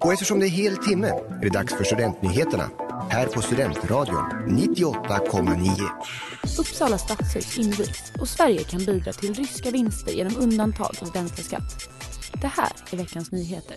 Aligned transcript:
Och 0.00 0.12
eftersom 0.12 0.40
det 0.40 0.46
är 0.46 0.50
hel 0.50 0.76
timme 0.76 1.08
är 1.08 1.42
det 1.42 1.48
dags 1.48 1.74
för 1.74 1.84
Studentnyheterna 1.84 2.70
här 3.10 3.26
på 3.26 3.42
Studentradion 3.42 4.24
98,9. 4.48 6.60
Uppsala 6.60 6.98
stadshus 6.98 7.58
invigs 7.58 8.12
och 8.20 8.28
Sverige 8.28 8.64
kan 8.64 8.84
bidra 8.84 9.12
till 9.12 9.34
ryska 9.34 9.70
vinster 9.70 10.12
genom 10.12 10.36
undantag 10.36 10.94
av 11.02 11.12
bränsleskatt. 11.12 11.88
Det 12.40 12.46
här 12.46 12.72
är 12.92 12.96
veckans 12.96 13.32
nyheter. 13.32 13.76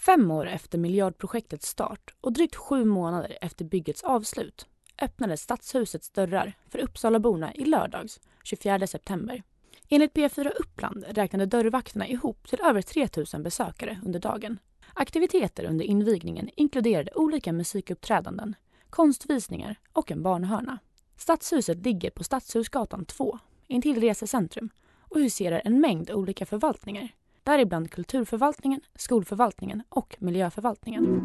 Fem 0.00 0.30
år 0.30 0.46
efter 0.46 0.78
miljardprojektets 0.78 1.68
start 1.68 2.14
och 2.20 2.32
drygt 2.32 2.56
sju 2.56 2.84
månader 2.84 3.38
efter 3.40 3.64
byggets 3.64 4.02
avslut 4.02 4.66
öppnades 5.02 5.40
Stadshusets 5.40 6.10
dörrar 6.10 6.52
för 6.68 6.78
Uppsalaborna 6.78 7.54
i 7.54 7.64
lördags, 7.64 8.20
24 8.44 8.86
september. 8.86 9.42
Enligt 9.88 10.12
P4 10.12 10.52
Uppland 10.60 11.04
räknade 11.08 11.46
dörrvakterna 11.46 12.08
ihop 12.08 12.48
till 12.48 12.60
över 12.60 12.82
3 12.82 13.08
000 13.34 13.42
besökare 13.42 14.00
under 14.04 14.20
dagen. 14.20 14.58
Aktiviteter 14.94 15.64
under 15.64 15.84
invigningen 15.84 16.50
inkluderade 16.56 17.12
olika 17.14 17.52
musikuppträdanden, 17.52 18.54
konstvisningar 18.90 19.76
och 19.92 20.10
en 20.10 20.22
barnhörna. 20.22 20.78
Stadshuset 21.16 21.84
ligger 21.84 22.10
på 22.10 22.24
Stadshusgatan 22.24 23.04
2, 23.04 23.38
intill 23.66 24.00
Resecentrum 24.00 24.70
och 25.00 25.20
huserar 25.20 25.62
en 25.64 25.80
mängd 25.80 26.10
olika 26.10 26.46
förvaltningar, 26.46 27.08
däribland 27.44 27.90
Kulturförvaltningen, 27.90 28.80
Skolförvaltningen 28.94 29.82
och 29.88 30.16
Miljöförvaltningen. 30.18 31.22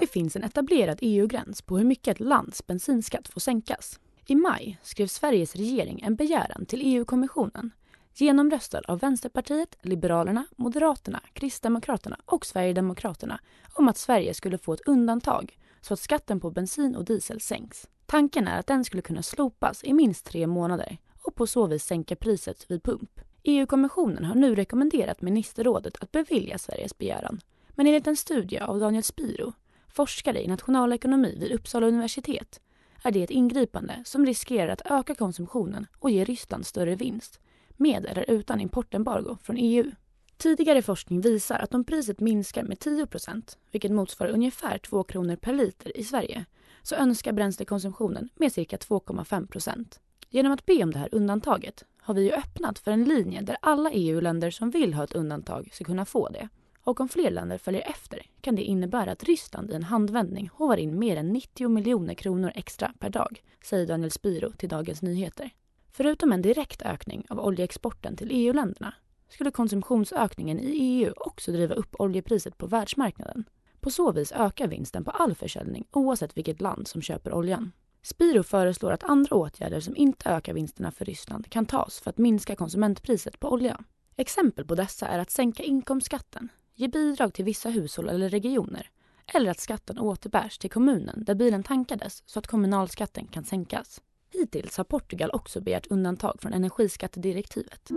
Det 0.00 0.06
finns 0.06 0.36
en 0.36 0.44
etablerad 0.44 0.98
EU-gräns 1.00 1.62
på 1.62 1.78
hur 1.78 1.84
mycket 1.84 2.08
ett 2.08 2.20
lands 2.20 2.66
bensinskatt 2.66 3.28
får 3.28 3.40
sänkas. 3.40 4.00
I 4.30 4.34
maj 4.34 4.78
skrev 4.82 5.06
Sveriges 5.06 5.56
regering 5.56 6.00
en 6.00 6.16
begäran 6.16 6.66
till 6.66 6.80
EU-kommissionen 6.84 7.70
genomröstad 8.14 8.82
av 8.88 8.98
Vänsterpartiet, 8.98 9.76
Liberalerna, 9.82 10.44
Moderaterna, 10.56 11.20
Kristdemokraterna 11.32 12.16
och 12.24 12.46
Sverigedemokraterna 12.46 13.40
om 13.74 13.88
att 13.88 13.96
Sverige 13.96 14.34
skulle 14.34 14.58
få 14.58 14.72
ett 14.72 14.88
undantag 14.88 15.58
så 15.80 15.94
att 15.94 16.00
skatten 16.00 16.40
på 16.40 16.50
bensin 16.50 16.96
och 16.96 17.04
diesel 17.04 17.40
sänks. 17.40 17.88
Tanken 18.06 18.48
är 18.48 18.58
att 18.58 18.66
den 18.66 18.84
skulle 18.84 19.02
kunna 19.02 19.22
slopas 19.22 19.84
i 19.84 19.92
minst 19.92 20.26
tre 20.26 20.46
månader 20.46 20.98
och 21.22 21.34
på 21.34 21.46
så 21.46 21.66
vis 21.66 21.84
sänka 21.84 22.16
priset 22.16 22.70
vid 22.70 22.82
pump. 22.82 23.20
EU-kommissionen 23.42 24.24
har 24.24 24.34
nu 24.34 24.54
rekommenderat 24.54 25.22
ministerrådet 25.22 25.96
att 26.00 26.12
bevilja 26.12 26.58
Sveriges 26.58 26.98
begäran. 26.98 27.40
Men 27.68 27.86
enligt 27.86 28.06
en 28.06 28.16
studie 28.16 28.58
av 28.58 28.80
Daniel 28.80 29.04
Spiro, 29.04 29.52
forskare 29.88 30.44
i 30.44 30.48
nationalekonomi 30.48 31.36
vid 31.40 31.52
Uppsala 31.52 31.86
universitet, 31.86 32.60
är 33.02 33.10
det 33.10 33.22
ett 33.22 33.30
ingripande 33.30 34.02
som 34.04 34.26
riskerar 34.26 34.68
att 34.68 34.90
öka 34.90 35.14
konsumtionen 35.14 35.86
och 35.98 36.10
ge 36.10 36.24
Ryssland 36.24 36.66
större 36.66 36.94
vinst, 36.94 37.40
med 37.76 38.06
eller 38.06 38.30
utan 38.30 38.60
importembargo 38.60 39.36
från 39.42 39.56
EU. 39.56 39.90
Tidigare 40.36 40.82
forskning 40.82 41.20
visar 41.20 41.58
att 41.58 41.74
om 41.74 41.84
priset 41.84 42.20
minskar 42.20 42.62
med 42.62 42.78
10% 42.78 43.56
vilket 43.70 43.92
motsvarar 43.92 44.30
ungefär 44.30 44.78
2 44.78 45.02
kronor 45.04 45.36
per 45.36 45.52
liter 45.52 45.96
i 45.96 46.04
Sverige, 46.04 46.44
så 46.82 46.94
önskar 46.94 47.32
bränslekonsumtionen 47.32 48.28
med 48.36 48.52
cirka 48.52 48.76
2,5% 48.76 49.98
Genom 50.30 50.52
att 50.52 50.66
be 50.66 50.82
om 50.82 50.90
det 50.90 50.98
här 50.98 51.08
undantaget 51.12 51.84
har 51.98 52.14
vi 52.14 52.22
ju 52.22 52.32
öppnat 52.32 52.78
för 52.78 52.90
en 52.90 53.04
linje 53.04 53.40
där 53.40 53.56
alla 53.62 53.90
EU-länder 53.90 54.50
som 54.50 54.70
vill 54.70 54.94
ha 54.94 55.04
ett 55.04 55.12
undantag 55.12 55.68
ska 55.72 55.84
kunna 55.84 56.04
få 56.04 56.28
det. 56.28 56.48
Och 56.88 57.00
om 57.00 57.08
fler 57.08 57.30
länder 57.30 57.58
följer 57.58 57.90
efter 57.90 58.22
kan 58.40 58.54
det 58.54 58.62
innebära 58.62 59.12
att 59.12 59.24
Ryssland 59.24 59.70
i 59.70 59.74
en 59.74 59.82
handvändning 59.82 60.50
hovar 60.54 60.76
in 60.76 60.98
mer 60.98 61.16
än 61.16 61.32
90 61.32 61.68
miljoner 61.68 62.14
kronor 62.14 62.52
extra 62.54 62.92
per 62.98 63.10
dag, 63.10 63.42
säger 63.64 63.86
Daniel 63.86 64.10
Spiro 64.10 64.52
till 64.52 64.68
Dagens 64.68 65.02
Nyheter. 65.02 65.50
Förutom 65.92 66.32
en 66.32 66.42
direkt 66.42 66.82
ökning 66.82 67.26
av 67.28 67.40
oljeexporten 67.40 68.16
till 68.16 68.28
EU-länderna 68.30 68.94
skulle 69.28 69.50
konsumtionsökningen 69.50 70.60
i 70.60 70.70
EU 70.70 71.12
också 71.16 71.52
driva 71.52 71.74
upp 71.74 71.94
oljepriset 71.98 72.58
på 72.58 72.66
världsmarknaden. 72.66 73.44
På 73.80 73.90
så 73.90 74.12
vis 74.12 74.32
ökar 74.32 74.66
vinsten 74.66 75.04
på 75.04 75.10
all 75.10 75.34
försäljning 75.34 75.86
oavsett 75.90 76.36
vilket 76.36 76.60
land 76.60 76.88
som 76.88 77.02
köper 77.02 77.34
oljan. 77.34 77.72
Spiro 78.02 78.42
föreslår 78.42 78.90
att 78.90 79.04
andra 79.04 79.36
åtgärder 79.36 79.80
som 79.80 79.96
inte 79.96 80.30
ökar 80.30 80.52
vinsterna 80.52 80.90
för 80.90 81.04
Ryssland 81.04 81.50
kan 81.50 81.66
tas 81.66 82.00
för 82.00 82.10
att 82.10 82.18
minska 82.18 82.56
konsumentpriset 82.56 83.40
på 83.40 83.52
olja. 83.52 83.80
Exempel 84.16 84.64
på 84.64 84.74
dessa 84.74 85.06
är 85.06 85.18
att 85.18 85.30
sänka 85.30 85.62
inkomstskatten, 85.62 86.48
ge 86.78 86.88
bidrag 86.88 87.34
till 87.34 87.44
vissa 87.44 87.70
hushåll 87.70 88.08
eller 88.08 88.28
regioner 88.28 88.90
eller 89.34 89.50
att 89.50 89.60
skatten 89.60 89.98
återbärs 89.98 90.58
till 90.58 90.70
kommunen 90.70 91.24
där 91.24 91.34
bilen 91.34 91.62
tankades 91.62 92.22
så 92.26 92.38
att 92.38 92.46
kommunalskatten 92.46 93.26
kan 93.26 93.44
sänkas. 93.44 94.00
Hittills 94.32 94.76
har 94.76 94.84
Portugal 94.84 95.30
också 95.30 95.60
begärt 95.60 95.86
undantag 95.86 96.36
från 96.40 96.52
energiskattedirektivet. 96.52 97.90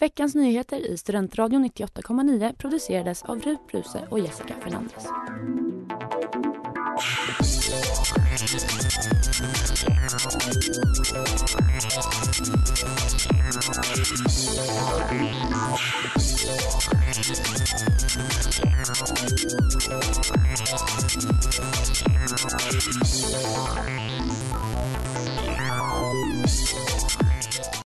Veckans 0.00 0.34
nyheter 0.34 0.78
i 0.78 0.96
Studentradion 0.98 1.64
98,9 1.64 2.56
producerades 2.56 3.22
av 3.22 3.40
Rut 3.40 3.66
Bruse 3.70 4.08
och 4.10 4.18
Jessica 4.18 4.54
Fernandez. 4.60 5.06